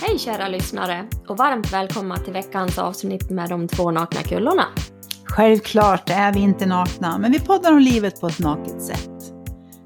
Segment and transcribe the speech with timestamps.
[0.00, 4.64] Hej kära lyssnare och varmt välkomna till veckans avsnitt med de två nakna kullorna.
[5.24, 9.10] Självklart är vi inte nakna, men vi poddar om livet på ett naket sätt.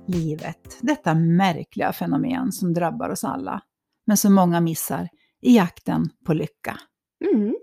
[0.06, 3.62] Livet, detta märkliga fenomen som drabbar oss alla,
[4.06, 5.08] men som många missar
[5.42, 6.78] i jakten på lycka.
[7.32, 7.54] Mm.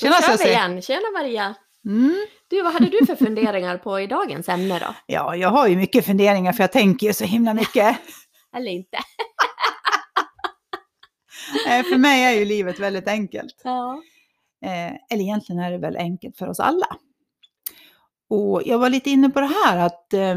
[0.00, 0.48] Tjena, Susie.
[0.48, 0.82] igen.
[0.82, 1.54] Tjena Maria!
[1.86, 2.16] Mm.
[2.48, 4.94] Du, vad hade du för funderingar på i dagens ämne då?
[5.06, 7.96] Ja, jag har ju mycket funderingar för jag tänker ju så himla mycket.
[8.56, 8.98] Eller inte?
[11.68, 13.60] Eh, för mig är ju livet väldigt enkelt.
[13.64, 14.02] Ja.
[14.64, 16.96] Eh, eller egentligen är det väl enkelt för oss alla.
[18.30, 20.36] Och jag var lite inne på det här att eh,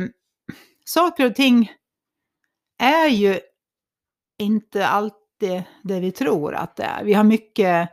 [0.85, 1.71] saker och ting
[2.79, 3.39] är ju
[4.39, 7.03] inte alltid det vi tror att det är.
[7.03, 7.89] Vi har mycket,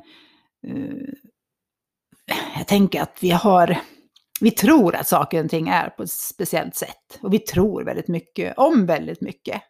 [0.67, 1.15] eh,
[2.57, 3.79] jag tänker att vi har,
[4.41, 7.19] vi tror att saker och ting är på ett speciellt sätt.
[7.23, 9.63] Och vi tror väldigt mycket om väldigt mycket.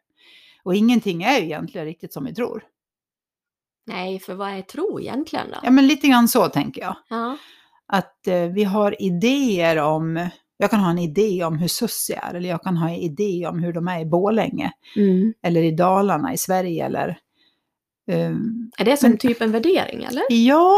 [0.62, 2.64] Och ingenting är ju egentligen riktigt som vi tror.
[3.91, 5.59] Nej, för vad är tro egentligen då?
[5.63, 6.96] Ja, men lite grann så tänker jag.
[7.09, 7.37] Ja.
[7.93, 12.35] att eh, vi har idéer om, jag kan ha en idé om hur Sussi är,
[12.35, 15.35] eller jag kan ha en idé om hur de är i Borlänge, Mm.
[15.43, 17.09] eller i Dalarna i Sverige, eller...
[18.11, 18.30] eh,
[18.79, 20.23] Är det som Men- typ en värdering eller?
[20.30, 20.77] ja,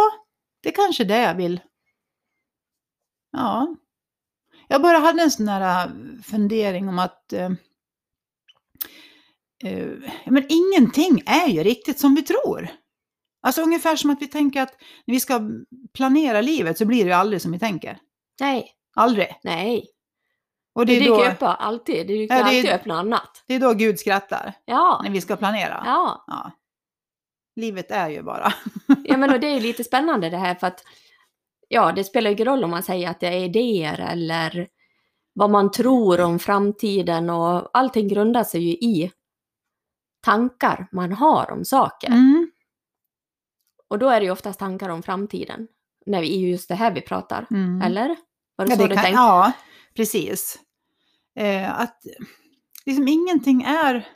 [0.63, 1.61] det är kanske det jag vill.
[3.33, 3.77] Ja.
[4.69, 5.91] Jag bara hade en sån där eh,
[6.25, 7.51] fundering om att eh,
[9.65, 9.89] eh,
[10.27, 12.69] men ingenting är ju riktigt som vi tror.
[13.43, 14.77] Alltså ungefär som att vi tänker att
[15.07, 15.41] när vi ska
[15.95, 17.99] planera livet så blir det ju aldrig som vi tänker.
[18.41, 19.29] Nej, Aldrig.
[19.43, 19.89] nej.
[20.75, 22.07] Och Det det dyker då, upp alltid.
[22.07, 23.45] Det dyker Ja, alltid upp något annat.
[23.47, 25.01] det är då Gud skrattar, Ja.
[25.05, 25.83] när vi ska planera.
[25.87, 26.25] Ja.
[26.27, 26.51] Ja.
[27.57, 28.53] Livet är ju bara.
[29.05, 30.85] ja, men och det är ju lite spännande det här för att
[31.69, 34.69] ja, det spelar ju ingen roll om man säger att det är idéer eller
[35.33, 39.11] vad man tror om framtiden och allting grundar sig ju i
[40.25, 42.09] tankar man har om saker.
[42.09, 42.42] Mm.
[43.93, 45.69] Och då är det ju oftast tankar om framtiden.
[46.07, 47.47] När vi, är ju just det här vi pratar.
[47.51, 47.83] Mm.
[47.83, 48.17] Eller?
[48.57, 49.21] Var det Ja, så det du kan, tänkte?
[49.21, 49.53] ja,
[49.95, 50.59] precis.
[51.35, 52.03] Eh, att
[52.87, 54.09] liksom ingenting är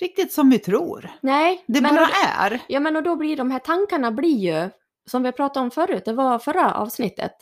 [0.00, 1.10] riktigt som vi tror.
[1.20, 2.60] Nej, Det men bara och, är.
[2.68, 4.70] ja, men och då blir de här tankarna blir ju,
[5.06, 7.32] som vi pratade om förut, det var förra avsnittet,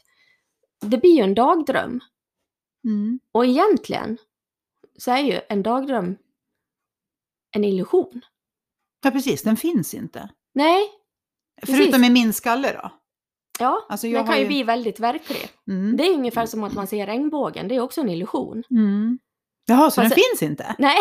[0.81, 2.01] det blir ju en dagdröm.
[2.85, 3.21] Mm.
[3.33, 4.19] Och egentligen
[4.99, 6.17] så är ju en dagdröm
[7.51, 8.21] en illusion.
[9.03, 9.43] Ja, precis.
[9.43, 10.29] Den finns inte.
[10.53, 10.91] Nej,
[11.61, 11.77] Precis.
[11.77, 12.91] Förutom i min skalle då.
[13.59, 15.49] ja, Alltså, den kan ju bli väldigt verklig.
[15.71, 15.97] Mm.
[15.97, 18.63] Det är ungefär som att man ser regnbågen, det är också en illusion.
[18.71, 19.19] Mm.
[19.67, 20.75] Jaha, så Fast- den finns inte?
[20.79, 20.99] Nej,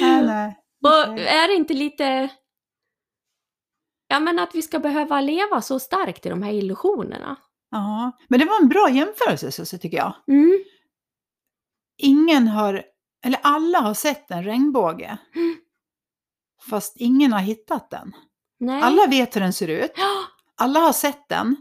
[0.00, 0.56] Nej, nej.
[0.84, 2.28] och är det inte lite...
[4.08, 7.36] Ja, men att vi ska behöva leva så starkt i de här illusionerna.
[7.70, 10.14] Ja, men det var en bra jämförelse så, så tycker jag.
[10.28, 10.64] Mm.
[12.02, 12.82] Ingen har,
[13.24, 15.18] eller alla har sett en regnbåge.
[15.34, 15.56] Mm.
[16.70, 18.12] Fast ingen har hittat den.
[18.58, 18.82] Nej.
[18.82, 19.92] Alla vet hur den ser ut.
[20.56, 21.56] Alla har sett den.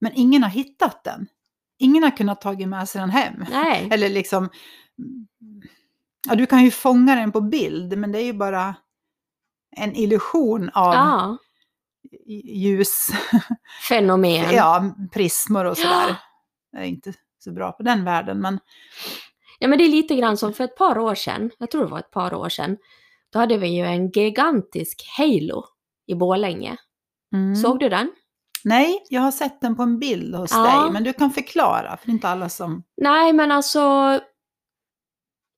[0.00, 1.26] Men ingen har hittat den.
[1.78, 3.44] Ingen har kunnat tagit med sig den hem.
[3.50, 3.88] nej.
[3.92, 4.48] Eller liksom...
[6.28, 8.74] Ja, du kan ju fånga den på bild, men det är ju bara
[9.76, 11.36] en illusion av Ja,
[12.44, 13.08] ljus,
[13.88, 14.54] fenomen.
[14.54, 16.08] ja, prismor och sådär.
[16.08, 16.16] Ja.
[16.72, 18.60] Jag är inte så bra på den världen, men
[19.58, 21.90] Ja, men det är lite grann som för ett par år sedan, jag tror det
[21.90, 22.76] var ett par år sedan,
[23.32, 25.64] då hade vi ju en gigantisk Halo
[26.06, 26.76] i Borlänge.
[27.34, 27.56] Mm.
[27.56, 28.12] Såg du den?
[28.64, 30.82] Nej, jag har sett den på en bild hos Ja.
[30.82, 32.82] dig, men du kan förklara, för det är inte alla som...
[32.96, 33.80] Nej, men alltså,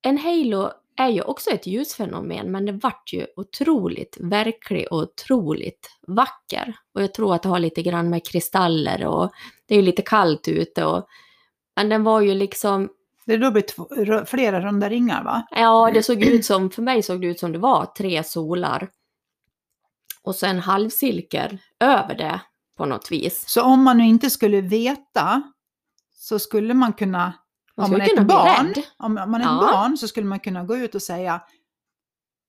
[0.01, 5.89] en Halo är ju också ett ljusfenomen, men det vart ju otroligt verklig och otroligt
[6.07, 6.75] vacker.
[6.93, 9.31] Och jag tror att det har lite grann med kristaller och
[9.67, 11.07] det är ju lite kallt ute och
[11.75, 12.89] men den var ju liksom,
[13.25, 13.87] Det då blir två,
[14.25, 15.47] flera runda ringar, va?
[15.51, 18.89] ja det såg ut som, för mig såg det ut som det var tre solar.
[20.23, 22.41] Och så en halvcirkel över det
[22.77, 23.43] på något vis.
[23.49, 25.41] Så om man nu inte skulle veta,
[26.13, 27.33] så skulle man kunna...
[27.77, 29.69] Man om man kunna barn, om man är ett Ja.
[29.71, 31.41] barn så skulle man kunna gå ut och säga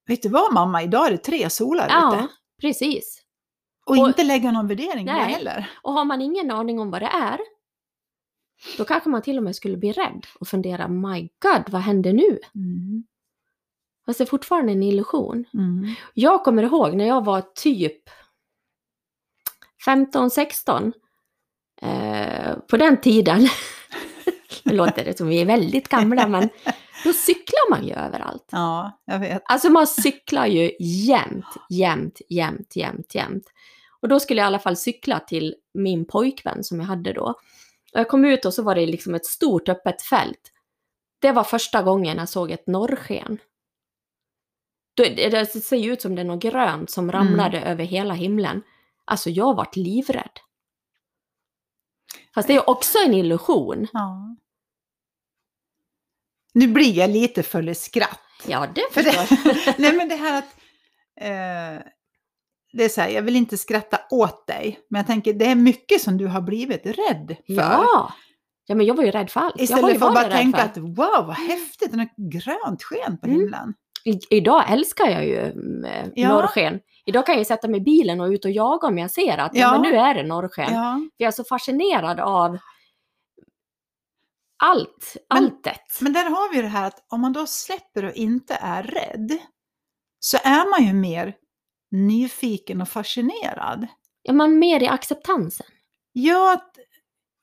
[0.07, 2.29] Vet du vad mamma, idag är det tre solar Ja, ute.
[2.61, 3.23] precis.
[3.87, 5.33] Och, Och- inte lägga någon värdering i det Nej.
[5.33, 5.71] heller.
[5.83, 7.39] Och har man ingen aning om vad det är,
[8.79, 12.13] då kanske man till och med skulle bli rädd och fundera, my god, vad händer
[12.13, 12.39] nu?
[12.55, 13.05] Mm.
[14.07, 15.45] Fast det är fortfarande en illusion.
[15.55, 15.95] Mm.
[16.15, 18.03] Jag kommer ihåg när jag var typ
[19.87, 20.93] 15-16,
[21.83, 23.41] eh, på den tiden,
[24.63, 26.49] nu låter det som vi är väldigt gamla, men
[27.05, 28.49] då cyklar man ju överallt.
[28.51, 29.43] Ja, jag vet.
[29.45, 33.45] Alltså man cyklar ju jämt, jämt, jämt, jämt, jämt.
[34.01, 37.35] Och då skulle jag i alla fall cykla till min pojkvän som jag hade då.
[37.95, 40.53] Jag kom ut och så var det liksom ett stort öppet fält.
[41.19, 43.39] det var första gången jag såg ett norrsken.
[44.97, 48.63] Det det ser ju ut som det är något grönt som ramlade över hela himlen.
[49.05, 50.41] Alltså jag vart livrädd.
[52.35, 53.87] Fast det är också en illusion.
[53.93, 54.37] Ja.
[56.55, 58.21] Nu blir jag lite full i skratt.
[58.47, 59.75] Ja, det För förstår jag.
[59.79, 60.57] nej men det här att...
[61.21, 61.93] Eh,
[62.77, 65.55] det är så här, jag vill inte skratta åt dig, men jag tänker det är
[65.55, 67.55] mycket som du har blivit rädd för.
[67.55, 68.13] Ja.
[68.67, 69.61] ja, men jag var ju rädd för allt.
[69.61, 73.27] Istället för att bara tänka att wow vad häftigt, det är något grönt sken på
[73.27, 73.41] Mm.
[73.41, 73.75] himlen.
[74.05, 76.29] I, idag älskar jag ju mm, Ja.
[76.29, 76.81] norrsken.
[77.07, 79.51] Idag kan jag sätta mig i bilen och ut och jaga om jag ser att.
[79.55, 79.71] Ja.
[79.73, 80.75] men nu är det norrsken.
[80.75, 81.01] Ja.
[81.17, 82.59] Jag är så fascinerad av
[84.63, 86.01] allt, Men- alltet.
[86.01, 89.39] Men där har vi det här att om man då släpper och inte är rädd
[90.21, 91.35] så är man ju mer
[91.95, 93.87] nyfiken och fascinerad.
[94.25, 95.67] Är man mer i acceptansen?
[96.13, 96.61] Ja,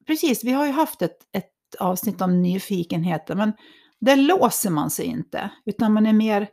[0.07, 0.43] precis.
[0.43, 3.53] Vi har ju haft ett, ett avsnitt om nyfikenheten, men
[3.99, 6.49] där låser man sig inte, utan man är mer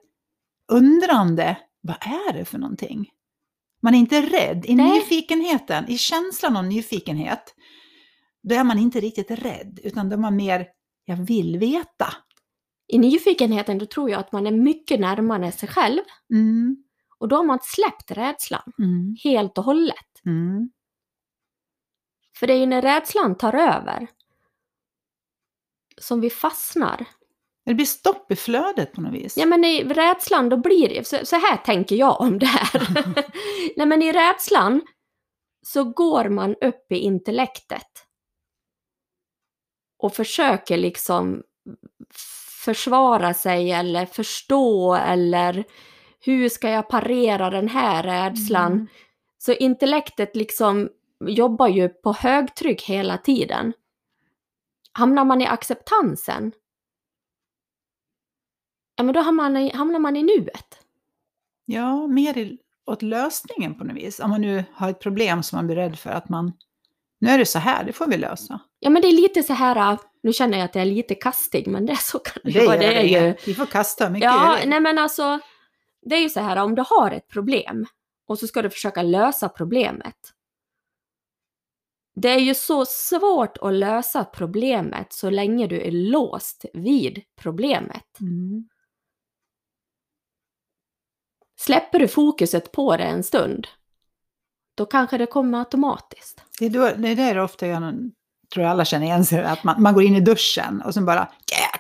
[0.73, 1.59] undrande.
[1.81, 3.11] Vad är det för någonting?
[3.83, 4.65] Man är inte rädd.
[4.67, 4.91] I Nej.
[4.91, 7.55] nyfikenheten, i känslan av nyfikenhet,
[8.43, 10.67] då är man inte riktigt rädd, utan då är man mer,
[11.05, 12.07] jag vill veta.
[12.89, 16.01] I nyfikenheten då tror jag att man är mycket närmare sig själv
[16.33, 16.77] Mm,
[17.19, 20.25] och då har man släppt rädslan mm, helt och hållet.
[20.27, 20.71] mm.
[22.39, 24.09] För det är ju när rädslan tar över
[26.01, 27.05] som vi fastnar.
[27.65, 29.37] Det blir stopp i flödet på något vis.
[29.37, 33.05] Ja men i rädslan då blir det, så, så här tänker jag om det här.
[33.77, 34.81] Nej men i rädslan
[35.67, 38.07] så går man upp i intellektet
[39.99, 41.43] och försöker liksom
[42.65, 45.65] försvara sig eller förstå eller
[46.21, 48.73] hur ska jag parera den här rädslan?
[48.73, 48.87] Mm.
[49.39, 50.89] Så intellektet liksom
[51.21, 53.73] jobbar ju på högtryck hela tiden.
[54.93, 56.53] Hamnar man i acceptansen,
[58.97, 60.79] ja men då hamnar man i, hamnar man i nuet.
[61.65, 64.21] Ja, mer i, åt lösningen på något vis.
[64.21, 66.53] Om man nu har ett problem som man blir rädd för att man...
[67.21, 68.61] Nu är det så här, det får vi lösa.
[68.81, 71.15] Ja men det är lite så här, äh, nu känner jag att jag är lite
[71.15, 72.77] kastig men det är så kan det, Det, vara.
[72.77, 73.09] det är ju.
[73.09, 73.49] inget.
[73.49, 75.39] Vi får kasta mycket Ja, nej men alltså,
[76.09, 77.87] det är ju så här om du har ett problem
[78.27, 80.17] och så ska du försöka lösa problemet.
[82.15, 88.21] Det är ju så svårt att lösa problemet så länge du är låst vid problemet.
[88.21, 88.69] Mm.
[91.61, 93.67] Släpper du fokuset på det en stund,
[94.75, 96.45] då kanske det kommer automatiskt.
[96.59, 97.81] Det, är då, det är där ofta jag
[98.53, 101.05] tror jag alla känner igen sig, att man, man går in i duschen och sen
[101.05, 101.29] bara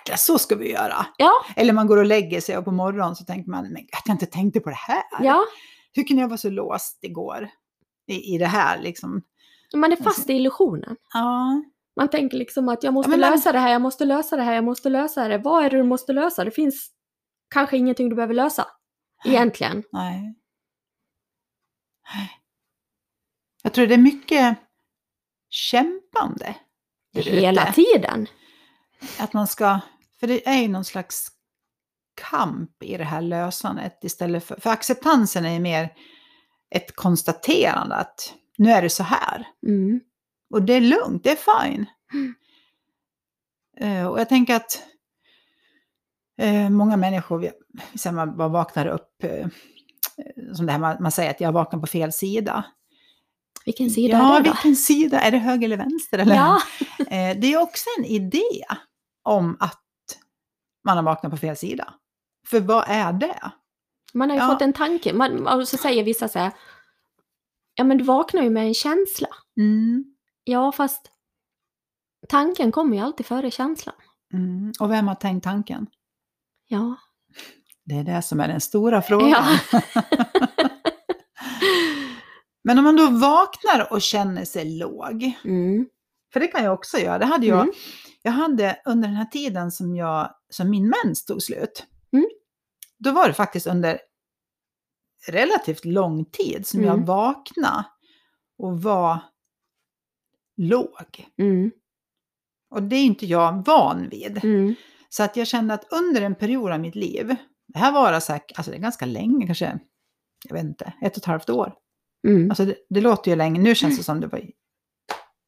[0.08, 1.06] jäklar så ska vi göra.
[1.16, 4.02] Ja, Eller man går och lägger sig och på morgonen så tänker man, men att
[4.06, 5.02] jag inte tänkte på det här.
[5.20, 5.44] ja,
[5.92, 7.48] Hur kunde jag vara så låst igår
[8.06, 9.22] i, i det här liksom?
[9.74, 10.96] man är fast i illusionen.
[11.14, 11.62] Ja,
[11.96, 14.54] Man tänker liksom att jag måste man- lösa det här, jag måste lösa det här,
[14.54, 15.38] jag måste lösa det.
[15.38, 16.44] Vad är det du måste lösa?
[16.44, 16.90] Det finns
[17.54, 18.66] kanske ingenting du behöver lösa.
[19.24, 19.82] Egentligen.
[19.92, 20.34] nej.
[23.62, 24.58] Jag tror det är mycket
[25.50, 26.54] kämpande.
[27.14, 28.26] Hela tiden.
[29.18, 29.80] Att man ska,
[30.20, 31.28] för det är ju någon slags
[32.30, 35.92] kamp i det här lösandet istället för, för acceptansen är ju mer
[36.70, 39.46] ett konstaterande att nu är det så här.
[39.66, 40.00] Mm.
[40.50, 41.86] Och det är lugnt, det är fine.
[42.12, 42.34] Mm.
[43.80, 44.82] Eh, och jag tänker att
[46.40, 47.50] eh, många människor,
[47.94, 49.48] sen man bara vaknar upp, eh,
[50.54, 52.64] som det här man, man säger att jag vaknar på fel sida.
[53.64, 54.52] Vilken sida ja, är det då?
[54.52, 55.20] vilken sida?
[55.20, 56.18] Är det höger eller vänster?
[56.18, 56.34] Eller?
[56.34, 56.60] Ja,
[57.40, 58.64] det är också en idé
[59.22, 59.87] om att
[60.84, 61.94] man har vaknat på fel sida.
[62.46, 63.52] För vad är det?
[64.14, 64.48] man har ju Ja.
[64.48, 65.12] fått en tanke.
[65.12, 66.50] Man, och så säger vissa så här,
[67.74, 69.28] ja men du vaknar ju med en känsla.
[69.60, 70.04] Mm,
[70.44, 71.10] Ja, fast
[72.28, 73.94] tanken kommer ju alltid före känslan.
[74.32, 74.72] mm.
[74.80, 75.86] Och vem har tänkt tanken?
[76.66, 76.96] Ja.
[77.84, 79.28] Det är det som är den stora frågan.
[79.72, 79.80] Ja.
[82.64, 85.86] Men om man då vaknar och känner sig låg, Mm.
[86.32, 87.18] för det kan jag också göra.
[87.18, 87.74] Det hade jag, Mm.
[88.22, 92.28] Jag hade under den här tiden som, jag, som min mens tog slut, Mm.
[92.98, 93.98] då var det faktiskt under
[95.28, 97.04] relativt lång tid som jag Mm.
[97.06, 97.84] vaknade
[98.58, 99.18] och var
[100.56, 101.26] låg.
[101.38, 101.70] Mm.
[102.70, 104.44] Och det är inte jag van vid.
[104.44, 104.74] Mm.
[105.08, 108.32] Så att jag kände att under en period av mitt liv, det här var alltså,
[108.32, 109.78] alltså det är ganska länge, kanske,
[110.48, 111.74] jag vet inte, ett och ett halvt år.
[112.28, 112.50] Mm.
[112.50, 114.50] Alltså det, det låter ju länge, nu känns det som det var,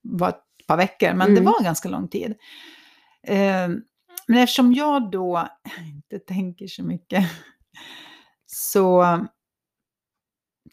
[0.03, 1.45] var par veckor, men det Mm.
[1.45, 2.31] var ganska lång tid.
[3.23, 3.69] Eh,
[4.27, 5.49] men eftersom jag då
[5.87, 7.25] inte tänker så mycket,
[8.47, 9.05] så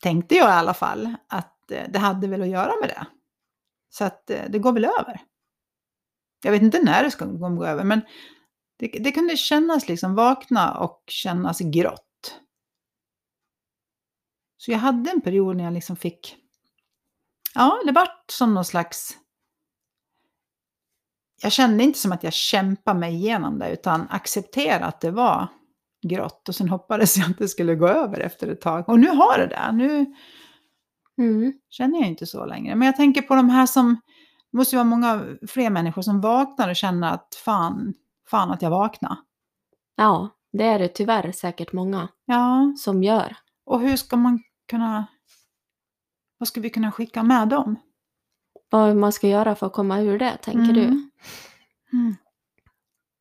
[0.02, 3.06] tänkte jag i alla fall att eh, det hade väl att göra med det.
[3.90, 5.22] Så att eh, det går väl över.
[6.44, 8.02] Jag vet inte när det ska gå gå över, men
[8.80, 12.36] Det, det kunde kännas liksom vakna och kännas grått.
[14.58, 16.36] Så jag hade en period när jag liksom fick,
[17.54, 19.18] ja det vart som någon slags,
[21.42, 25.48] jag kände inte som att jag kämpade mig igenom det utan accepterade att det var
[26.08, 28.90] grått och sen hoppades jag att det skulle gå över efter ett tag.
[28.90, 29.72] Och nu har det det.
[29.72, 30.06] Nu
[31.20, 31.54] Mm.
[31.70, 32.76] känner jag inte så längre.
[32.76, 34.02] Men jag tänker på de här som,
[34.52, 37.94] det måste ju vara många fler människor som vaknar och känner att fan,
[38.30, 39.18] fan att jag vaknar.
[39.96, 43.36] Ja, det är det tyvärr säkert många Ja, som gör.
[43.66, 45.06] och hur ska man kunna,
[46.38, 47.76] vad ska vi kunna skicka med dem?
[48.70, 50.82] Vad man ska göra för att komma ur det, tänker du?
[50.84, 51.10] Mm.
[51.94, 52.16] Mm.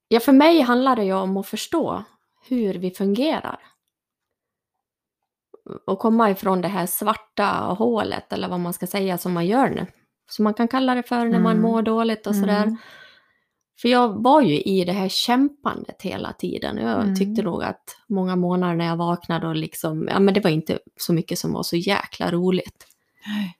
[0.08, 2.04] Ja, för mig handlar det ju om att förstå
[2.48, 3.58] hur vi fungerar.
[5.86, 7.44] Och komma ifrån det här svarta
[7.78, 9.86] hålet, eller vad man ska säga, som man gör nu.
[10.30, 11.62] Som man kan kalla det för när man Mm.
[11.62, 12.62] mår dåligt och sådär.
[12.62, 12.76] Mm.
[13.80, 16.76] För jag var ju i det här kämpandet hela tiden.
[16.76, 17.16] Jag Mm.
[17.16, 20.78] tyckte nog att många månader när jag vaknade och liksom, ja men det var inte
[20.96, 22.86] så mycket som var så jäkla roligt.
[23.26, 23.56] Nej.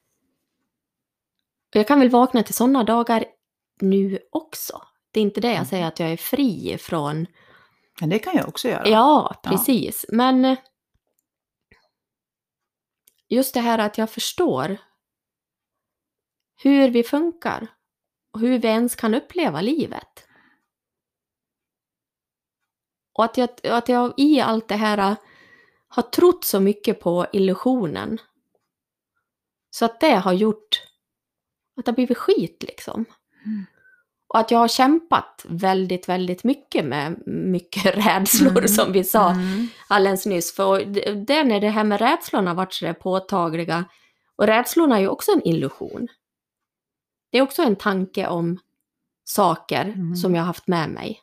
[1.68, 3.25] Och jag kan väl vakna till sådana dagar
[3.80, 4.82] nu också.
[5.11, 5.58] Det är inte det Mm.
[5.58, 7.26] jag säger att jag är fri ifrån.
[8.00, 8.88] Men det kan jag också göra.
[8.88, 9.50] Ja, Ja.
[9.50, 10.06] precis.
[10.08, 10.58] Men eh,
[13.28, 14.76] just det här att jag förstår
[16.62, 17.66] hur vi funkar
[18.32, 20.26] och hur vi ens kan uppleva livet.
[23.12, 25.16] Och att jag, att jag i allt det här eh,
[25.88, 28.18] har trott så mycket på illusionen.
[29.70, 30.82] Så att det har gjort
[31.76, 33.04] att det har blivit skit liksom.
[33.45, 33.66] Mm.
[34.28, 38.68] Och att jag har kämpat väldigt, väldigt mycket med mycket rädslor Mm.
[38.68, 39.68] som vi sa Mm.
[39.88, 40.54] alldeles nyss.
[40.54, 43.85] För det det är när det här med rädslorna varit så påtagliga.
[44.37, 46.09] Och rädslorna är ju också en illusion.
[47.33, 48.59] Det är också en tanke om
[49.25, 50.16] saker Mm.
[50.16, 51.21] som jag har haft med mig.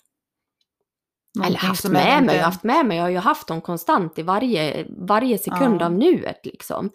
[1.35, 2.97] Eller Någonting haft som med mig inte- och haft med mig.
[2.97, 5.85] Jag har ju haft dem konstant i varje, varje sekund Ja.
[5.85, 6.89] av nuet liksom.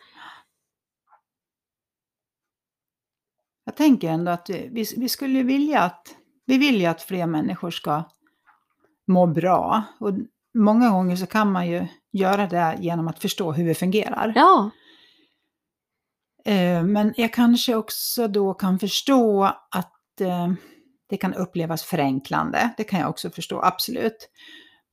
[3.69, 6.15] Jag tänker ändå att vi, vi skulle vilja att,
[6.47, 8.03] vi vill ju att fler människor ska
[9.07, 9.83] må bra.
[10.01, 10.13] Och
[10.55, 14.33] många gånger så kan man ju göra det genom att förstå hur vi fungerar.
[14.37, 14.71] Ja,
[16.45, 20.53] Eh, Men jag kanske också då kan förstå att eh,
[21.09, 22.71] det kan upplevas förenklande.
[22.77, 24.31] Det kan jag också förstå, absolut.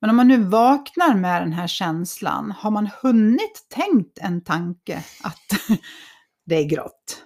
[0.01, 5.03] Men om man nu vaknar med den här känslan, har man hunnit tänkt en tanke
[5.23, 5.69] att
[6.45, 7.25] det är grått?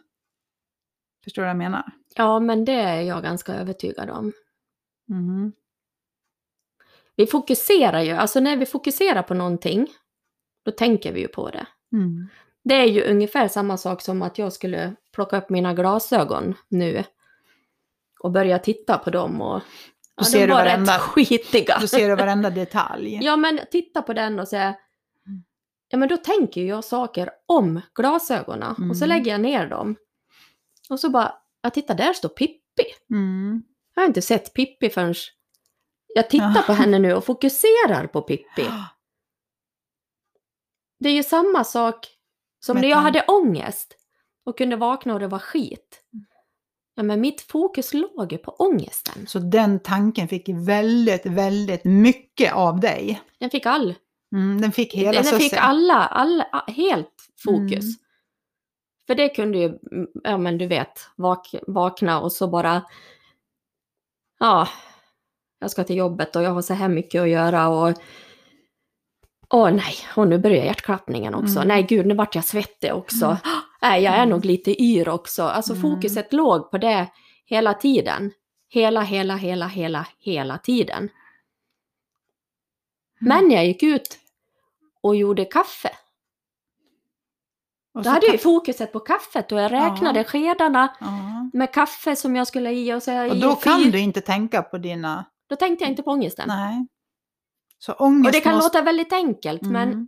[1.30, 1.92] Förstår du vad jag menar?
[2.16, 4.34] ja, men det är jag ganska övertygad om.
[5.08, 5.52] Mhm.
[7.16, 9.88] Vi fokuserar ju, alltså när vi fokuserar på någonting,
[10.66, 11.66] då tänker vi ju på det.
[11.94, 12.28] Mm.
[12.64, 17.04] Det är ju ungefär samma sak som att jag skulle plocka upp mina glasögon nu
[18.20, 19.62] och börja titta på dem och
[20.16, 21.78] ja, ser de du var varenda- rätt skitiga.
[21.82, 23.20] Då ser du varenda detalj.
[23.22, 24.76] Ja, men titta på den och säga
[25.92, 29.10] Ja, men då tänker jag saker om glasögonen och så Mm.
[29.18, 29.96] lägger jag ner dem.
[30.90, 32.84] Och så bara, ja titta där står Pippi.
[33.12, 33.64] Mm.
[33.96, 35.16] Jag har inte sett Pippi förrän
[36.16, 38.66] jag tittar på henne nu och fokuserar på Pippi.
[41.00, 42.08] Det är ju samma sak
[42.66, 43.96] som Med när jag hade ångest
[44.46, 46.02] och kunde vakna och det var skit.
[46.96, 49.28] Ja, men mitt fokus låg ju på ångesten.
[49.28, 53.22] Så den tanken fick väldigt, väldigt mycket av dig.
[53.40, 53.96] Den fick all,
[54.32, 55.60] Mm, den fick hela den fick sussen.
[55.60, 57.86] alla, alla, helt fokus.
[57.86, 57.96] Mm.
[59.10, 62.82] För det kunde ju, mm, ja men du vet, vak, vakna och så bara,
[64.40, 64.68] ja,
[65.60, 67.94] jag ska till jobbet och jag har så här mycket att göra och
[69.50, 71.56] Åh nej, och nu börjar hjärtklappningen också.
[71.56, 71.68] Mm.
[71.68, 73.38] Nej gud, nu vart jag svettig också.
[73.82, 74.30] Nej, jag är Mm.
[74.30, 75.44] nog lite yr också.
[75.44, 75.82] Alltså Mm.
[75.82, 77.08] fokuset låg på det
[77.46, 78.32] hela tiden.
[78.70, 80.98] Hela, hela, hela, hela, hela tiden.
[80.98, 81.10] Mm.
[83.20, 84.20] Men jag gick ut
[85.02, 85.90] och gjorde kaffe.
[88.00, 91.50] Och Då hade jag ju fokuset på kaffet och jag räknade skedarna Ja.
[91.54, 94.78] med kaffe som jag skulle i och så Och då kan du inte tänka på
[94.78, 95.26] dina...
[95.50, 96.48] Då tänkte jag inte på ångesten.
[96.48, 96.88] Nej.
[97.80, 98.78] Så ångest och det kan måste...
[98.78, 100.08] låta väldigt enkelt, men Mm.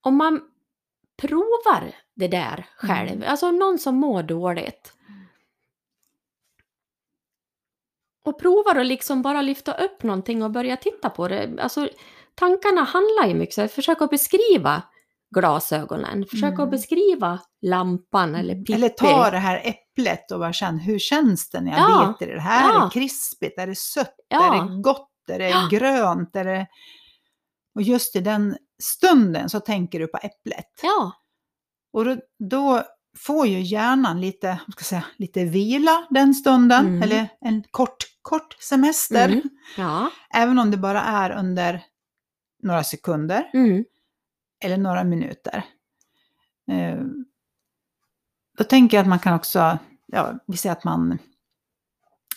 [0.00, 0.40] om man
[1.16, 3.30] provar det där själv, Mm.
[3.30, 4.92] alltså någon som mår dåligt.
[8.24, 11.50] Och provar att liksom bara lyfta upp någonting och börja titta på det.
[11.60, 11.88] Alltså
[12.34, 14.82] tankarna handlar ju mycket så försök att beskriva
[15.40, 16.60] glasögonen, försök Mm.
[16.60, 18.72] att beskriva lampan eller Pippi.
[18.72, 22.14] Eller ta det här äpplet och bara känn, hur känns det när jag Ja.
[22.18, 22.68] biter i det här?
[22.68, 22.80] Ja.
[22.80, 23.58] Är det krispigt?
[23.58, 24.14] Är det sött?
[24.28, 24.54] Ja.
[24.56, 25.10] Är det gott?
[25.28, 25.68] Är det Ja.
[25.70, 26.36] grönt?
[26.36, 26.66] Är det...
[27.74, 30.70] Och just i den stunden så tänker du på äpplet.
[30.82, 31.12] Ja,
[31.92, 32.16] Och då,
[32.50, 32.82] då
[33.18, 37.02] får ju hjärnan lite, ska säga, lite vila den stunden, Mm.
[37.02, 39.28] eller en kort, kort semester.
[39.28, 39.42] Mm.
[39.76, 40.10] Ja.
[40.34, 41.82] Även om det bara är under
[42.62, 43.84] några sekunder Mm.
[44.64, 45.64] Eller några minuter.
[46.70, 47.02] Eh,
[48.58, 51.18] Då tänker jag att man kan också, ja, vi säger att man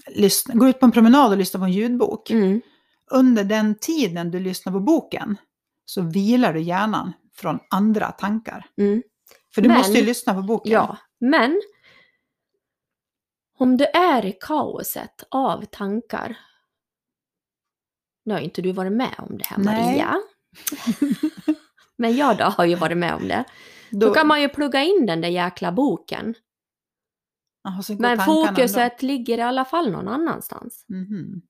[0.07, 2.29] lyssnar, går ut på en promenad och lyssnar på en ljudbok.
[2.31, 2.61] Mm.
[3.11, 5.37] Under den tiden du lyssnar på boken
[5.85, 8.65] så vilar du hjärnan från andra tankar.
[8.77, 9.03] Mm.
[9.55, 10.71] För du Men- måste ju lyssna på boken.
[10.71, 11.61] Ja, men
[13.57, 16.37] om du är i kaoset av tankar.
[18.25, 19.85] Nu har inte du varit med om det här Nej.
[19.85, 20.15] Maria.
[21.99, 23.43] men jag då har ju varit med om det.
[23.91, 26.35] Då, Då, kan man ju plugga in den där jäkla boken.
[27.99, 30.85] Men fokuset ligger i alla fall någon annanstans.
[30.89, 31.15] ändå.
[31.15, 31.41] Mhm.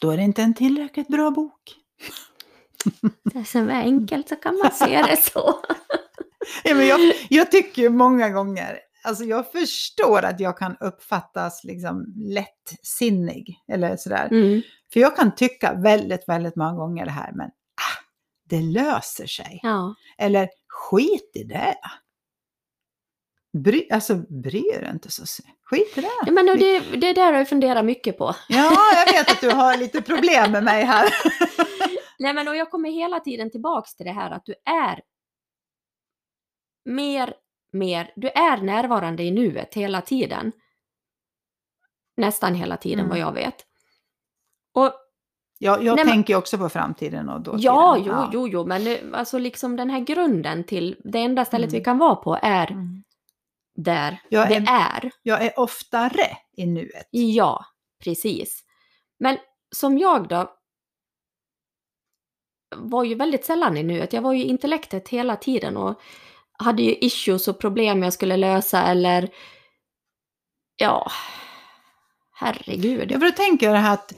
[0.00, 1.76] Då är det inte en tillräckligt bra bok.
[3.24, 5.54] Det som är enkelt så kan man se det så.
[6.64, 11.64] Ja, men jag, jag tycker ju många gånger, alltså jag förstår att jag kan uppfattas
[11.64, 14.28] liksom lättsinnig eller sådär.
[14.30, 14.62] Mm.
[14.92, 17.50] För jag kan tycka väldigt, väldigt många gånger det här, men
[18.50, 19.60] det löser sig.
[19.62, 19.94] Ja.
[20.18, 21.76] Eller skit i det.
[23.52, 25.42] Bry, alltså bry dig inte så.
[25.62, 26.10] Skit i det.
[26.26, 28.34] Ja, Men det, det är där jag funderar mycket på.
[28.48, 31.08] Ja, jag vet att du har lite problem med mig här.
[32.18, 35.02] Nej men och jag kommer hela tiden tillbaks till det här att du är
[36.84, 37.34] mer,
[37.72, 40.52] mer, du är närvarande i nuet hela tiden.
[42.16, 43.08] Nästan hela tiden Mm.
[43.08, 43.66] vad jag vet.
[44.74, 44.92] Och
[45.62, 47.60] Jag, jag Nej, men- tänker ju också på framtiden och dåtiden.
[47.62, 51.68] ja, jo, jo, jo, men det- alltså liksom den här grunden till det enda stället
[51.70, 51.78] Mm.
[51.78, 53.04] vi kan vara på är Mm.
[53.74, 54.66] där Jag det är-
[55.02, 55.10] är.
[55.22, 57.08] Jag är oftare i nuet.
[57.10, 57.64] Ja,
[58.04, 58.64] precis.
[59.18, 59.38] Men
[59.76, 60.54] som jag då
[62.76, 64.12] var ju väldigt sällan i nuet.
[64.12, 66.00] Jag var ju intellektet hela tiden och
[66.52, 69.28] hade ju issues och problem jag skulle lösa eller
[70.76, 71.10] ja,
[72.32, 73.10] herregud.
[73.12, 74.12] Ja, för då tänker jag det här att,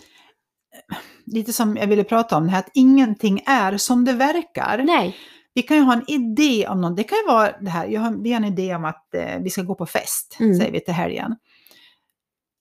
[1.26, 4.82] lite som jag ville prata om, det här att ingenting är som det verkar.
[4.84, 5.16] Nej,
[5.54, 8.00] Vi kan ju ha en idé om något, det kan ju vara det här, jag
[8.00, 10.58] har, vi har en idé om att eh, vi ska gå på fest, Mm.
[10.58, 11.36] säger vi till helgen.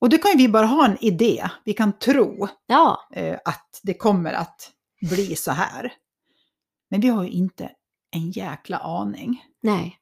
[0.00, 3.80] Och då kan ju vi bara ha en idé, vi kan tro ja, eh, att
[3.82, 4.70] det kommer att
[5.10, 5.92] bli så här.
[6.90, 7.70] Men vi har ju inte
[8.10, 9.44] en jäkla aning.
[9.62, 9.98] nej,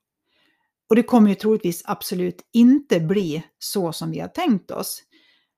[0.88, 5.02] Och det kommer ju troligtvis absolut inte bli så som vi har tänkt oss.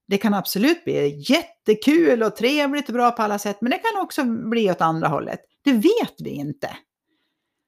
[0.08, 4.00] Det kan absolut bli jättekul och trevligt och bra på alla sätt, men det kan
[4.02, 5.40] också bli åt andra hållet.
[5.64, 6.76] Det vet vi inte.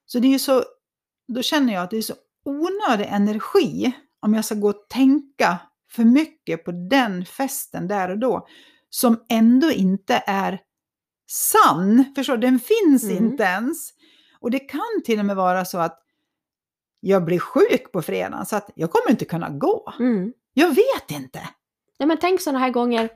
[0.06, 0.64] Så det är ju så,
[1.28, 5.58] då känner jag att det är så onödig energi om jag ska gå och tänka
[5.90, 8.46] för mycket på den festen där och då,
[8.90, 10.60] som ändå inte är
[11.30, 12.04] sann.
[12.16, 12.36] Förstår?
[12.36, 13.16] Den finns Mm.
[13.24, 13.90] inte ens.
[14.40, 16.00] Och det kan till och med vara så att
[17.00, 19.92] jag blir sjuk på fredagen så att jag kommer inte kunna gå.
[19.98, 20.32] mm.
[20.54, 21.40] Jag vet inte.
[21.98, 23.08] Nej men tänk sådana här gånger,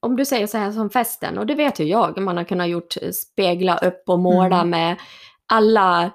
[0.00, 2.68] om du säger så här som festen, och det vet ju jag, man har kunnat
[2.68, 4.70] gjort eh, spegla upp och måla Mm.
[4.70, 4.96] med
[5.46, 6.10] alla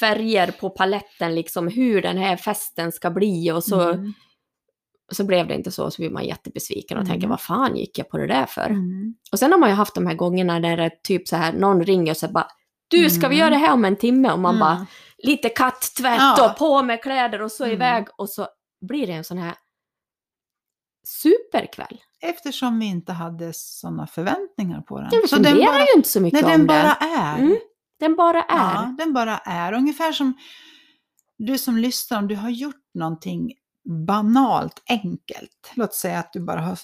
[0.00, 4.12] färger på paletten, liksom hur den här festen ska bli och så, Mm.
[5.12, 7.12] så blev det inte så, så blir man jättebesviken och Mm.
[7.12, 8.66] tänker vad fan gick jag på det där för?
[8.66, 9.14] Mm.
[9.32, 11.52] Och sen har man ju haft de här gångerna där det är typ så här,
[11.52, 12.46] någon ringer och så bara
[12.88, 13.38] du ska vi Mm.
[13.38, 14.32] göra det här om en timme?
[14.32, 14.60] Och man Mm.
[14.60, 14.86] bara
[15.18, 16.50] lite katttvätt Ja.
[16.50, 17.76] och på med kläder och så Mm.
[17.76, 18.48] iväg och så
[18.88, 19.54] blir det en sån här
[21.08, 22.00] superkväll.
[22.20, 25.08] Eftersom vi inte hade sådana förväntningar på den.
[25.22, 27.06] Vi så den funderar bara, ju inte så mycket nej, om den bara det.
[27.16, 27.38] är.
[27.38, 27.56] Mm,
[28.00, 28.74] Den bara är.
[28.74, 29.72] Ja, den bara är.
[29.72, 30.34] Ungefär som
[31.38, 33.52] du som lyssnar, om du har gjort någonting
[34.06, 35.72] banalt enkelt.
[35.74, 36.78] Låt säga att du bara har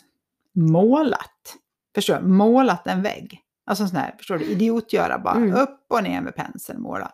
[0.55, 1.57] målat.
[1.95, 2.27] Förstår du?
[2.29, 3.41] Målat en vägg.
[3.67, 4.45] Alltså sån här, förstår du?
[4.45, 5.35] Idiotgöra bara.
[5.35, 5.55] Mm.
[5.55, 7.13] Upp och ner med penseln, måla.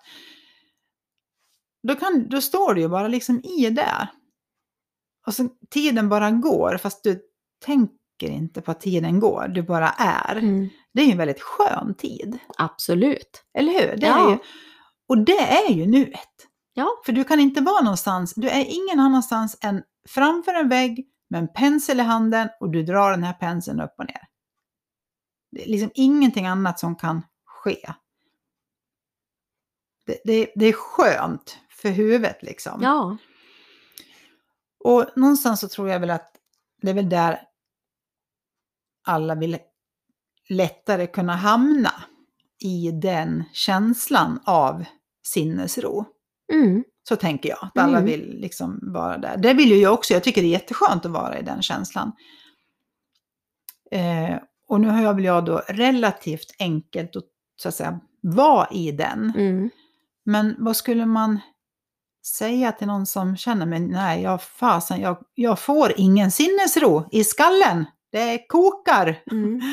[1.83, 4.09] Då, kan, då står du ju bara liksom i det.
[5.27, 7.21] Och så tiden bara går, fast du
[7.65, 7.97] tänker
[8.31, 9.49] inte på att tiden går.
[9.49, 10.37] Du bara är.
[10.37, 12.39] Mm, Det är ju en väldigt skön tid.
[12.59, 13.45] absolut.
[13.59, 13.97] Eller hur?
[13.97, 14.27] Det Ja.
[14.27, 14.39] är ju,
[15.09, 16.47] och det är ju nuet.
[16.75, 16.89] Ja.
[17.07, 21.39] För du kan inte vara någonstans, du är ingen annanstans än framför en vägg med
[21.39, 24.21] en pensel i handen och du drar den här penseln upp och ner.
[25.53, 27.93] Det är liksom ingenting annat som kan ske.
[30.07, 32.81] Det, det, det är skönt för huvudet liksom.
[32.83, 33.17] Ja.
[34.85, 36.33] Och någonstans så tror jag väl att
[36.83, 37.41] det är väl där
[39.07, 39.59] alla vill
[40.49, 41.93] lättare kunna hamna
[42.63, 44.85] i den känslan av
[45.27, 46.05] sinnesro.
[46.53, 48.05] Mm, Så tänker jag, att alla Mm.
[48.05, 49.37] vill liksom vara där.
[49.37, 52.13] Det vill ju jag också, jag tycker det är jätteskönt att vara i den känslan.
[53.91, 54.37] Eh,
[54.69, 57.25] och nu har jag väl jag då relativt enkelt att
[57.57, 59.33] så att säga vara i den.
[59.37, 59.71] mm,
[60.25, 61.41] Men vad skulle man
[62.27, 67.25] säga till någon som känner mig, nej, jag, fasen, jag, jag får ingen sinnesro i
[67.25, 67.85] skallen.
[68.13, 69.23] Det kokar.
[69.31, 69.61] Mm.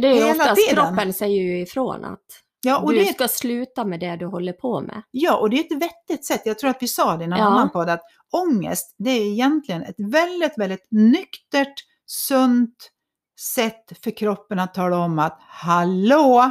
[0.00, 0.84] Det är Hela oftast tiden.
[0.86, 2.18] kroppen säger ju ifrån att
[2.62, 5.02] Ja, och du det, ska sluta med det du håller på med.
[5.10, 6.42] ja, och det är ett vettigt sätt.
[6.44, 7.44] Jag tror att vi sa det i någon Ja.
[7.44, 8.00] annan podd, att
[8.32, 11.74] ångest, det är egentligen ett väldigt, väldigt nyktert,
[12.06, 12.90] sunt
[13.40, 16.50] sätt för kroppen att tala om att hallå,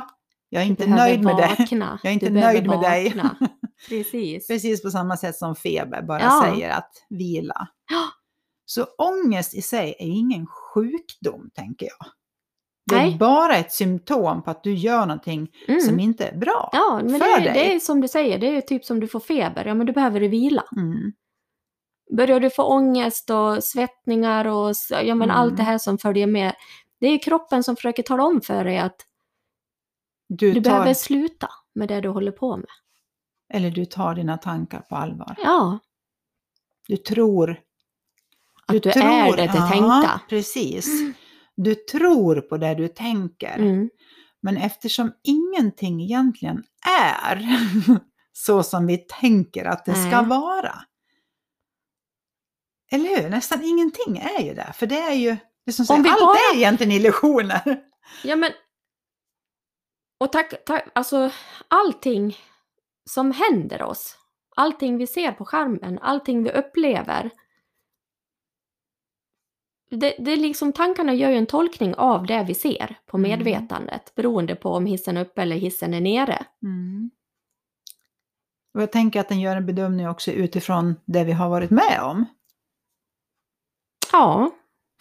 [0.50, 1.56] jag är inte nöjd med det.
[1.60, 2.00] vakna.
[2.04, 3.24] Jag är inte nöjd med dig.
[3.88, 4.48] Precis.
[4.48, 6.44] Precis på samma sätt som feber bara Ja.
[6.46, 7.68] säger att vila.
[7.92, 8.04] Ja.
[8.66, 12.08] Så ångest i sig är ingen sjukdom, tänker jag.
[12.90, 13.18] Det är Nej.
[13.18, 15.82] bara ett symptom på att du gör någonting Mm.
[15.82, 16.70] som inte är bra.
[16.72, 17.54] Ja, men det, för är- dig.
[17.54, 19.66] det är som du säger, det är typ som du får feber.
[19.66, 20.64] Ja, men då behöver du vila.
[20.78, 21.14] Mm.
[22.18, 25.72] Börjar du få ångest och svettningar och ja, men allt det Mm.
[25.72, 26.56] här som följer med.
[27.00, 29.06] Det är kroppen som försöker tala om för dig att
[30.28, 32.68] Du, du tar, behöver sluta med det du håller på med.
[33.54, 35.36] Eller du tar dina tankar på allvar.
[35.38, 35.80] Ja,
[36.88, 37.60] Du tror...
[38.66, 40.22] att du, är det du ja, tänkta.
[40.30, 41.02] precis.
[41.56, 43.56] Du tror på det du tänker.
[43.58, 43.90] Mm.
[44.42, 46.64] Men eftersom ingenting egentligen
[47.10, 47.48] är
[48.34, 50.26] så som vi tänker att det ska Nej.
[50.30, 50.76] vara.
[52.92, 53.30] Eller hur?
[53.30, 54.74] Nästan ingenting är ju det.
[54.76, 57.82] För det är ju, det som Om säger, allt bara- är egentligen illusioner.
[58.24, 58.52] Ja, men...
[60.18, 61.32] Och tack, tack, alltså
[61.68, 62.38] allting
[63.10, 64.18] som händer oss,
[64.56, 67.30] allting vi ser på skärmen, allting vi upplever.
[69.90, 73.30] Det, det är liksom, tankarna gör ju en tolkning av det vi ser på Mm.
[73.30, 76.46] medvetandet, beroende på om hissen är uppe eller hissen är nere.
[76.64, 77.12] Mm.
[78.74, 82.02] Och jag tänker att den gör en bedömning också utifrån det vi har varit med
[82.02, 82.26] om.
[84.12, 84.52] Ja,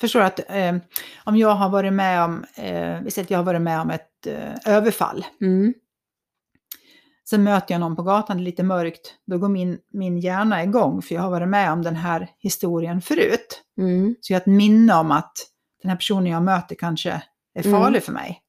[0.01, 0.77] Förstår du att eh,
[1.25, 3.91] om jag har varit med om, eh, vi säger att jag har varit med om
[3.91, 5.27] ett eh, överfall.
[5.41, 5.75] mm,
[7.31, 9.15] Sen möter jag någon på gatan, det är lite mörkt.
[9.27, 13.01] Då går min, min hjärna igång för jag har varit med om den här historien
[13.01, 13.63] förut.
[13.79, 15.33] mm, Så jag har ett minne om att
[15.83, 17.11] den här personen jag möter kanske
[17.55, 17.81] är Mm.
[17.81, 18.43] farlig för mig.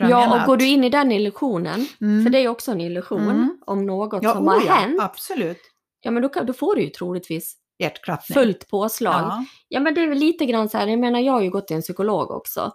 [0.00, 2.24] Ja och går Att- du in i den illusionen, Mm.
[2.24, 3.58] för det är också en illusion Mm.
[3.66, 5.58] om något ja, som oh har ja, hänt, absolut.
[6.00, 8.34] ja men då, kan- då får du ju troligtvis Hjärtklappning.
[8.34, 9.14] fullt påslag.
[9.22, 9.44] Ja.
[9.68, 11.66] Ja men det är väl lite grann så här, jag menar jag har ju gått
[11.66, 12.72] till en psykolog också.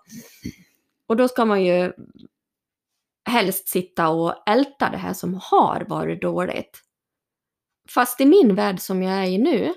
[1.08, 1.94] Och då ska man ju
[3.30, 6.82] helst sitta och älta det här som har varit dåligt.
[7.90, 9.74] Fast i min värld som jag är i nu,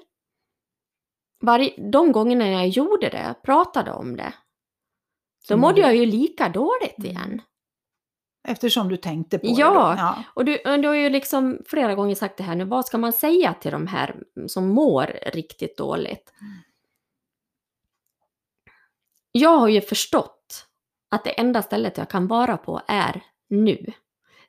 [1.42, 4.35] varje, de gångerna jag gjorde det, pratade om det,
[5.48, 7.11] då mådde jag ju lika dåligt Mm.
[7.11, 7.42] igen.
[8.48, 9.68] Eftersom du tänkte på Ja.
[9.68, 9.80] det då.
[9.80, 10.24] Ja.
[10.35, 13.12] Och du, du har ju liksom flera gånger sagt det här nu, vad ska man
[13.12, 16.32] säga till de här som mår riktigt dåligt?
[19.32, 20.66] Jag har ju förstått
[21.11, 23.92] att det enda stället jag kan vara på är nu.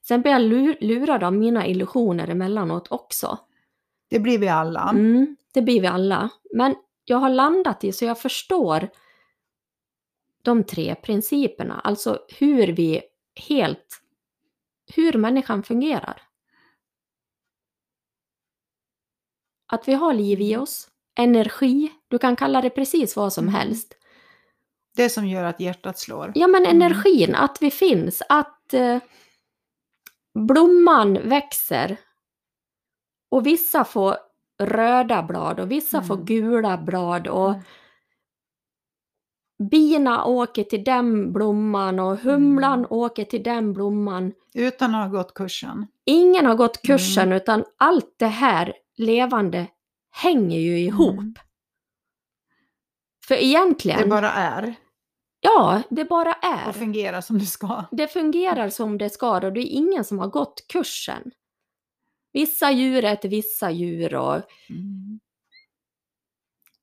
[0.02, 3.40] Sen blir jag lu- lurad av mina illusioner emellanåt också.
[4.10, 4.90] Det blir vi alla.
[4.90, 6.30] Mm, det blir vi alla.
[6.54, 8.90] Men jag har landat i så jag förstår
[10.42, 13.02] de tre principerna, alltså hur vi
[13.50, 14.02] helt,
[14.96, 16.22] hur människan fungerar.
[19.68, 23.54] Att vi har liv i oss, energi, du kan kalla det precis vad som Mm.
[23.56, 23.97] helst.
[24.98, 26.32] Det som gör att hjärtat slår.
[26.36, 26.76] Ja men Mm.
[26.82, 29.00] energin, att vi finns, att eh,
[30.48, 31.98] blomman växer
[33.32, 34.18] och vissa får
[34.64, 36.26] röda blad och vissa får Mm.
[36.26, 37.62] gula blad och Mm.
[39.72, 42.88] bina åker till den blomman och humlan Mm.
[42.92, 44.34] åker till den blomman.
[44.54, 45.88] Utan att ha gått kursen.
[46.06, 47.38] Ingen har gått kursen Mm.
[47.38, 49.68] utan allt det här levande
[50.12, 51.14] hänger ju ihop.
[51.20, 51.34] Mm.
[53.28, 54.76] För egentligen, Det bara är
[55.40, 56.70] ja, det bara är.
[56.70, 57.84] och fungerar som det ska.
[57.92, 61.32] Det fungerar som det ska och det är ingen som har gått kursen.
[62.34, 64.36] Vissa djur äter vissa djur och...
[64.70, 65.20] Mm.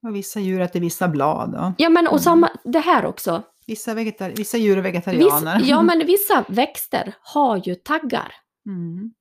[0.02, 1.54] Och vissa djur äter vissa blad.
[1.54, 2.22] Och Ja men och Mm.
[2.22, 3.42] samma, det här också.
[3.66, 5.60] vissa, vegetar- vissa djur är Viss, vegetarianer.
[5.64, 8.34] ja men vissa växter har ju taggar.
[8.66, 9.14] Mm.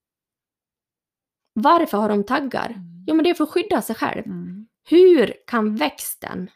[1.54, 2.66] Varför har de taggar?
[2.70, 3.06] Mm.
[3.08, 4.26] Jo men det är för att skydda sig själv.
[4.26, 4.68] Mm.
[4.90, 6.50] Hur kan växten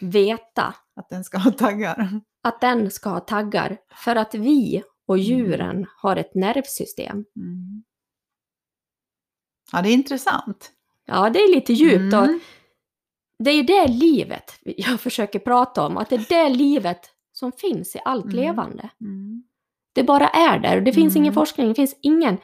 [0.00, 2.20] veta Att den ska ha taggar.
[2.42, 3.78] att den ska ha taggar?
[4.04, 7.24] För att vi och djuren har ett nervsystem.
[7.36, 7.84] Mm.
[9.72, 10.70] Ja, det är intressant.
[11.06, 12.40] Ja, det är lite djupt och Mm.
[13.38, 15.96] det är ju det livet jag försöker prata om.
[15.98, 18.36] Att det är det livet som finns i allt Mm.
[18.36, 18.88] levande.
[19.00, 19.44] Mm.
[19.92, 20.80] Det bara är där.
[20.80, 21.34] Det finns ingen Mm.
[21.34, 22.38] forskning, det finns ingen...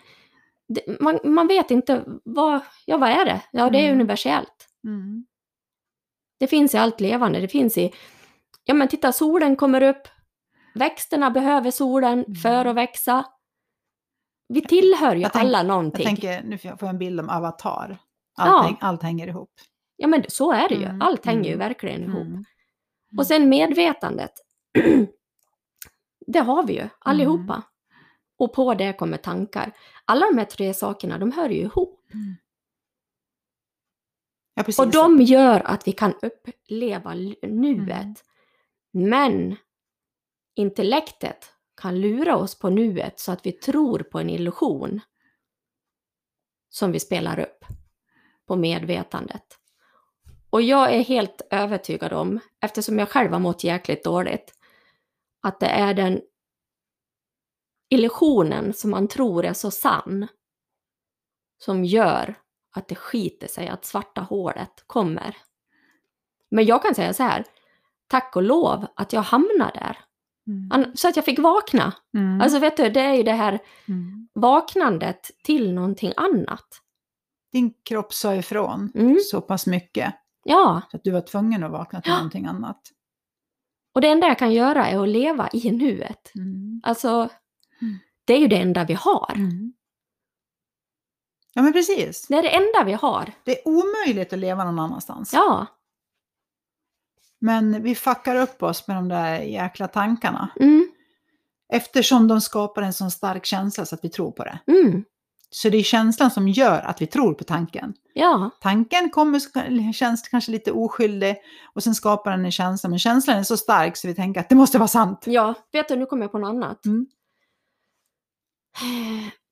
[0.69, 2.61] Det, man, man vet inte vad...
[2.87, 3.43] Ja, vad är det?
[3.53, 3.95] Ja, det är Mm.
[3.95, 4.69] universellt.
[4.85, 5.27] Mm.
[6.39, 7.41] Det finns i allt levande.
[7.41, 7.93] Det finns i...
[8.71, 10.09] Ja, men titta, solen kommer upp.
[10.75, 12.35] Växterna behöver solen Mm.
[12.35, 13.25] för att växa.
[14.49, 16.05] vi tillhör ju Jag tänk- alla Jag någonting.
[16.07, 17.99] tänker, nu får jag jag en bild om Avatar.
[18.37, 18.87] Allt, Ja.
[18.89, 19.51] allt hänger ihop.
[19.97, 20.85] Ja, men så är det ju.
[20.85, 22.27] Mm, Allt hänger ju mm, verkligen ihop.
[22.27, 22.45] Mm.
[23.19, 24.31] Och sen medvetandet.
[26.27, 27.53] det har vi ju allihopa.
[27.55, 27.63] Mm.
[28.39, 29.73] Och på det kommer tankar.
[30.05, 32.01] Alla de här tre sakerna, de hör ju ihop.
[34.55, 34.79] Ja, precis.
[34.79, 37.91] Och de gör att vi kan uppleva nuet.
[37.93, 38.15] Mm.
[38.93, 39.57] Men
[40.55, 45.01] intellektet kan lura oss på nuet så att vi tror på en illusion
[46.69, 47.65] som vi spelar upp
[48.47, 49.59] på medvetandet.
[50.51, 54.55] Och jag är helt övertygad om, eftersom jag själv har mått jäkligt dåligt,
[55.43, 56.21] att det är den
[57.89, 60.29] illusionen som man tror är så sann
[61.59, 62.35] som gör
[62.75, 65.37] att det skiter sig att svarta hålet kommer.
[66.51, 67.45] Men jag kan säga så här,
[68.09, 69.99] tack och lov att jag hamnade där.
[70.47, 70.97] Mm.
[70.97, 71.93] Så att jag fick vakna.
[72.17, 72.41] Mm.
[72.41, 74.29] Alltså vet du, det är ju det här Mm.
[74.35, 76.67] vaknandet till någonting annat.
[77.53, 79.17] Din kropp sa ifrån Mm.
[79.31, 82.17] så pass mycket Ja, så att du var tvungen att vakna till Ja.
[82.17, 82.81] någonting annat.
[83.95, 86.33] och det enda jag kan göra är att leva i nuet.
[86.35, 86.81] Mm.
[86.85, 87.29] Alltså,
[87.81, 87.99] Mm.
[88.25, 89.33] det är ju det enda vi har.
[89.37, 89.73] Mm.
[91.55, 92.27] Ja, men precis.
[92.29, 93.33] Det är det enda vi har.
[93.45, 95.33] Det är omöjligt att leva någon annanstans.
[95.33, 95.67] Ja,
[97.41, 100.49] Men vi fuckar upp oss med de där jäkla tankarna.
[100.61, 100.89] mm,
[101.73, 104.59] Eftersom de skapar en sån stark känsla så att vi tror på det.
[104.67, 105.05] mm,
[105.51, 107.95] Så det är känslan som gör att vi tror på tanken.
[108.15, 111.37] ja, Tanken kommer, känns kanske lite oskyldig
[111.75, 112.89] och sen skapar den en känsla.
[112.91, 115.23] Men känslan är så stark så vi tänker att det måste vara sant.
[115.27, 115.55] ja.
[115.73, 116.87] Vet du, nu kommer jag på något annat.
[116.87, 117.07] Mm.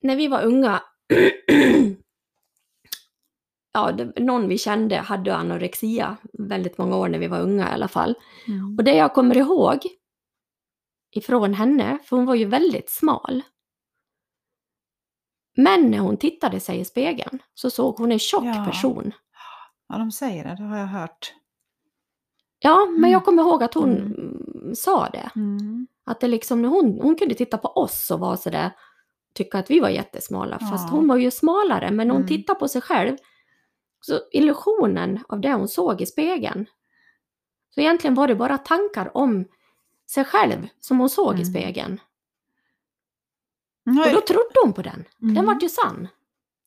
[0.02, 0.80] När vi var unga,
[3.76, 7.72] ja, det, någon vi kände hade anorexia väldigt många år när vi var unga i
[7.72, 8.14] alla fall.
[8.78, 9.78] Och det jag kommer ihåg
[11.10, 13.42] ifrån henne, för hon var ju väldigt smal.
[15.56, 18.64] Men när hon tittade sig i spegeln så såg hon en tjock Ja.
[18.64, 19.12] person.
[19.88, 21.34] Ja, de säger det, det har jag hört.
[22.58, 23.10] Ja, men Mm.
[23.10, 24.12] jag kommer ihåg att hon Mm.
[24.54, 25.30] mm, sa det.
[25.36, 25.86] Mm.
[26.06, 28.70] Att det liksom, hon, hon kunde titta på oss och vara sådär,
[29.34, 30.58] tycka att vi var jättesmala.
[30.58, 30.96] Fast Ja.
[30.96, 32.28] hon var ju smalare, men när hon Mm.
[32.28, 33.16] tittade på sig själv,
[34.06, 36.66] så illusionen av det hon såg i spegeln.
[37.74, 39.44] Så egentligen var det bara tankar om
[40.10, 41.44] sig själv som hon såg i Mm.
[41.44, 42.00] spegeln.
[43.84, 45.04] Nu, Och då trodde hon på den.
[45.18, 45.46] Den Mm.
[45.46, 46.08] vart ju sann.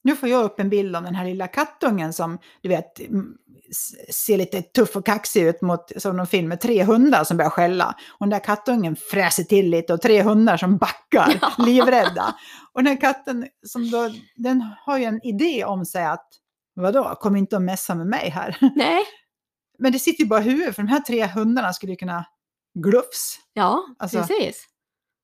[0.02, 3.38] nu får jag upp en bild av den här lilla kattungen som du vet mm,
[4.14, 7.50] ser lite tuff och kaxig ut mot som någon film med tre hundar som börjar
[7.50, 7.96] skälla.
[8.10, 11.66] Och den där kattungen fräser till lite och tre hundar som backar, Ja.
[11.66, 12.36] livrädda.
[12.74, 16.28] Och den här katten, som då, den har ju en idé om sig att
[16.82, 18.58] vadå, kom inte och messa med mig här.
[18.76, 19.04] Nej,
[19.80, 22.26] Men det sitter ju bara i huvudet, för de här tre hundarna skulle ju kunna
[22.80, 23.40] glufs.
[23.54, 24.66] ja, Alltså, precis.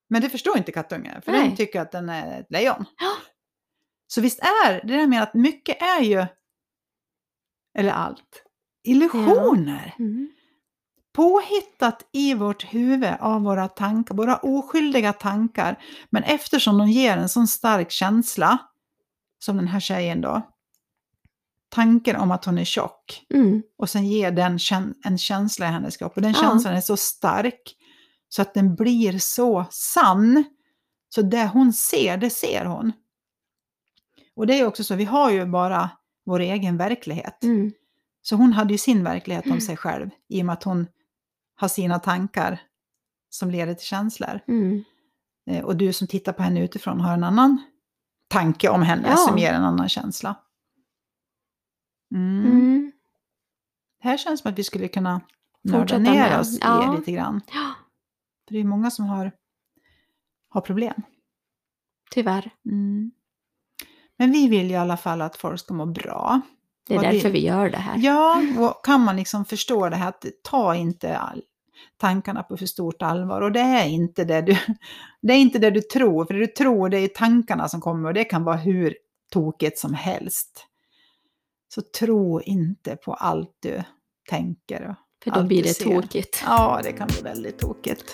[0.09, 1.47] Men det förstår inte kattungen, för Nej.
[1.47, 2.85] den tycker att den är ett lejon.
[2.99, 3.11] Ja.
[4.07, 6.25] Så visst är det där med att mycket är ju,
[7.77, 8.43] eller allt,
[8.83, 9.95] illusioner.
[9.99, 10.31] Mm.
[11.13, 15.83] Påhittat i vårt huvud av våra tankar, våra oskyldiga tankar.
[16.09, 18.57] Men eftersom de ger en sån stark känsla,
[19.39, 20.41] som den här tjejen då,
[21.75, 23.61] tanken om att hon är tjock, Mm.
[23.77, 24.59] och sen ger den
[25.05, 26.15] en känsla i hennes kropp.
[26.15, 26.41] Och den Ja.
[26.41, 27.75] känslan är så stark
[28.29, 30.43] så att den blir så sann.
[31.09, 32.91] Så det hon ser, det ser hon.
[34.35, 35.89] Och det är också så, vi har ju bara
[36.25, 37.43] vår egen verklighet.
[37.43, 37.71] Mm.
[38.21, 39.61] Så hon hade ju sin verklighet om Mm.
[39.61, 40.87] sig själv i och med att hon
[41.55, 42.61] har sina tankar
[43.29, 44.39] som leder till känslor.
[44.47, 44.83] Mm.
[45.49, 47.57] Eh, Och du som tittar på henne utifrån har en annan
[48.27, 49.15] tanke om henne Ja.
[49.17, 50.35] som ger en annan känsla.
[52.11, 52.45] Mm.
[52.45, 52.91] Mm.
[54.01, 55.21] Det här känns som att vi skulle kunna
[55.61, 56.39] nörda ner med.
[56.39, 56.91] oss i Ja.
[56.91, 57.41] det lite grann.
[57.53, 57.73] Ja,
[58.47, 59.31] För det är många som har,
[60.49, 61.01] har problem.
[62.11, 62.49] tyvärr.
[62.65, 63.11] Mm.
[64.17, 66.41] Men vi vill ju i alla fall att folk ska må bra.
[66.87, 67.97] Det är Och därför vi gör det här.
[67.97, 71.41] Ja, och kan man liksom förstå det här att ta inte all,
[71.97, 73.41] tankarna på för stort allvar.
[73.41, 74.57] Och det är inte det du,
[75.21, 78.07] det är inte det du tror, för det du tror det är tankarna som kommer
[78.07, 78.95] och det kan vara hur
[79.31, 80.67] tokigt som helst.
[81.73, 83.81] Så tro inte på allt du
[84.29, 84.89] tänker.
[84.89, 86.43] och För då blir det tokigt.
[86.45, 88.11] Ja, det kan bli väldigt tokigt.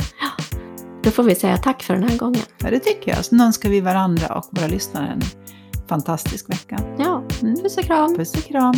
[1.03, 2.41] Då får vi säga tack för den här gången.
[2.63, 3.25] Ja, det tycker jag.
[3.25, 5.21] Så nu önskar vi varandra och våra lyssnare en
[5.87, 6.95] fantastisk vecka.
[6.97, 7.55] Ja, Mm.
[7.55, 8.15] puss och kram.
[8.15, 8.73] Puss och kram!